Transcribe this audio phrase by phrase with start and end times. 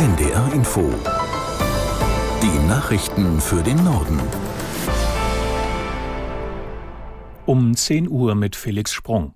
[0.00, 0.80] NDR Info.
[2.42, 4.18] Die Nachrichten für den Norden.
[7.44, 9.34] Um 10 Uhr mit Felix Sprung.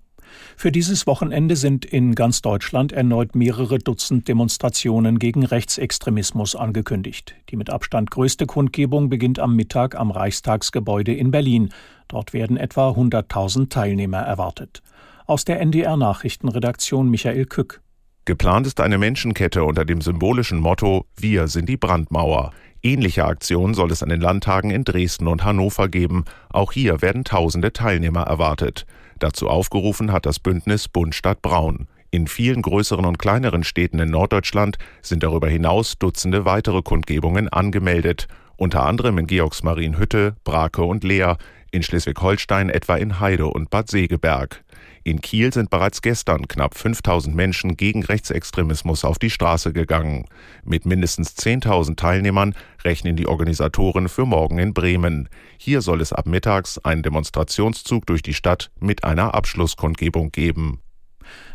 [0.56, 7.34] Für dieses Wochenende sind in ganz Deutschland erneut mehrere Dutzend Demonstrationen gegen Rechtsextremismus angekündigt.
[7.50, 11.74] Die mit Abstand größte Kundgebung beginnt am Mittag am Reichstagsgebäude in Berlin.
[12.08, 14.80] Dort werden etwa 100.000 Teilnehmer erwartet.
[15.26, 17.82] Aus der NDR Nachrichtenredaktion Michael Kück.
[18.26, 22.52] Geplant ist eine Menschenkette unter dem symbolischen Motto Wir sind die Brandmauer.
[22.82, 26.24] Ähnliche Aktionen soll es an den Landtagen in Dresden und Hannover geben.
[26.48, 28.86] Auch hier werden tausende Teilnehmer erwartet.
[29.18, 31.86] Dazu aufgerufen hat das Bündnis Bund Stadt Braun.
[32.10, 38.26] In vielen größeren und kleineren Städten in Norddeutschland sind darüber hinaus Dutzende weitere Kundgebungen angemeldet,
[38.56, 41.36] unter anderem in Georgsmarienhütte, Brake und Leer,
[41.72, 44.63] in Schleswig-Holstein etwa in Heide und Bad Segeberg.
[45.06, 50.24] In Kiel sind bereits gestern knapp 5000 Menschen gegen Rechtsextremismus auf die Straße gegangen.
[50.64, 55.28] Mit mindestens 10.000 Teilnehmern rechnen die Organisatoren für morgen in Bremen.
[55.58, 60.80] Hier soll es ab mittags einen Demonstrationszug durch die Stadt mit einer Abschlusskundgebung geben.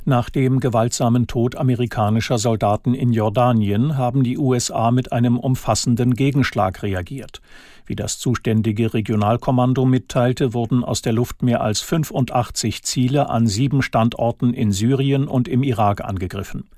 [0.06, 6.84] Nach dem gewaltsamen Tod amerikanischer Soldaten in Jordanien haben die USA mit einem umfassenden Gegenschlag
[6.84, 7.42] reagiert.
[7.86, 13.82] Wie das zuständige Regionalkommando mitteilte, wurden aus der Luft mehr als 85 Ziele an sieben
[13.82, 16.70] Standorten in Syrien und im Irak angegriffen.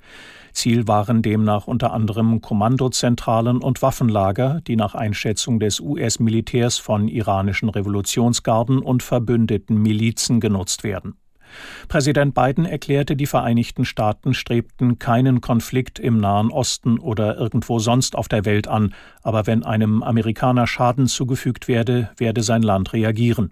[0.54, 7.70] Ziel waren demnach unter anderem Kommandozentralen und Waffenlager, die nach Einschätzung des US-Militärs von iranischen
[7.70, 11.16] Revolutionsgarden und verbündeten Milizen genutzt werden.
[11.88, 18.16] Präsident Biden erklärte, die Vereinigten Staaten strebten keinen Konflikt im Nahen Osten oder irgendwo sonst
[18.16, 23.52] auf der Welt an, aber wenn einem Amerikaner Schaden zugefügt werde, werde sein Land reagieren.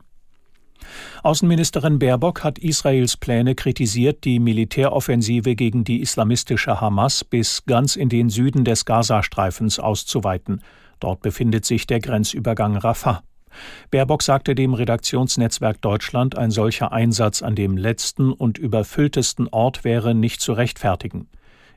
[1.23, 8.09] Außenministerin Baerbock hat Israels Pläne kritisiert, die Militäroffensive gegen die islamistische Hamas bis ganz in
[8.09, 10.61] den Süden des Gazastreifens auszuweiten.
[10.99, 13.23] Dort befindet sich der Grenzübergang Rafah.
[13.91, 20.15] Baerbock sagte dem Redaktionsnetzwerk Deutschland, ein solcher Einsatz an dem letzten und überfülltesten Ort wäre
[20.15, 21.27] nicht zu rechtfertigen.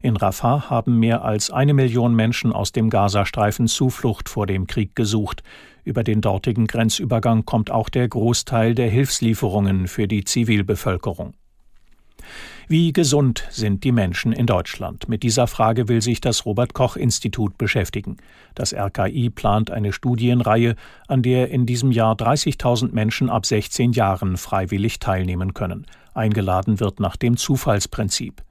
[0.00, 4.96] In Rafah haben mehr als eine Million Menschen aus dem Gazastreifen Zuflucht vor dem Krieg
[4.96, 5.44] gesucht.
[5.84, 11.34] Über den dortigen Grenzübergang kommt auch der Großteil der Hilfslieferungen für die Zivilbevölkerung.
[12.72, 15.06] Wie gesund sind die Menschen in Deutschland?
[15.06, 18.16] Mit dieser Frage will sich das Robert Koch Institut beschäftigen.
[18.54, 24.38] Das RKI plant eine Studienreihe, an der in diesem Jahr 30.000 Menschen ab 16 Jahren
[24.38, 25.84] freiwillig teilnehmen können.
[26.14, 28.42] Eingeladen wird nach dem Zufallsprinzip.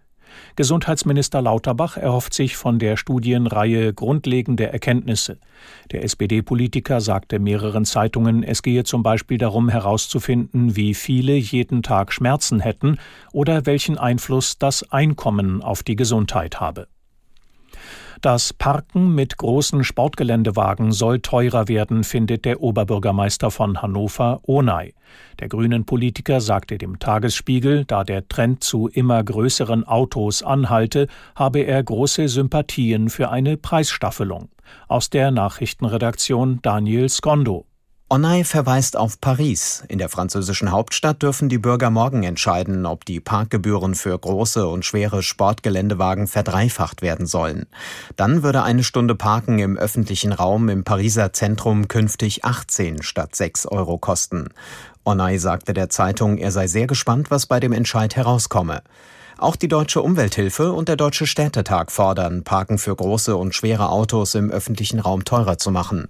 [0.56, 5.40] Gesundheitsminister Lauterbach erhofft sich von der Studienreihe grundlegende Erkenntnisse.
[5.92, 12.14] Der SPD-Politiker sagte mehreren Zeitungen, es gehe zum Beispiel darum herauszufinden, wie viele jeden Tag
[12.14, 12.98] Schmerzen hätten
[13.32, 16.88] oder welchen Einfluss das Einkommen auf die Gesundheit habe.
[18.22, 24.94] Das Parken mit großen Sportgeländewagen soll teurer werden, findet der Oberbürgermeister von Hannover, Onay.
[25.40, 31.62] Der grünen Politiker sagte dem Tagesspiegel, da der Trend zu immer größeren Autos anhalte, habe
[31.62, 34.50] er große Sympathien für eine Preisstaffelung.
[34.88, 37.66] Aus der Nachrichtenredaktion Daniel Skondo.
[38.14, 39.86] Onay verweist auf Paris.
[39.88, 44.84] In der französischen Hauptstadt dürfen die Bürger morgen entscheiden, ob die Parkgebühren für große und
[44.84, 47.68] schwere Sportgeländewagen verdreifacht werden sollen.
[48.18, 53.68] Dann würde eine Stunde Parken im öffentlichen Raum im Pariser Zentrum künftig 18 statt 6
[53.68, 54.50] Euro kosten.
[55.06, 58.82] Onay sagte der Zeitung, er sei sehr gespannt, was bei dem Entscheid herauskomme.
[59.38, 64.36] Auch die Deutsche Umwelthilfe und der Deutsche Städtetag fordern, Parken für große und schwere Autos
[64.36, 66.10] im öffentlichen Raum teurer zu machen.